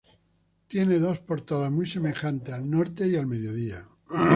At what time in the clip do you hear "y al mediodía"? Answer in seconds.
3.07-3.87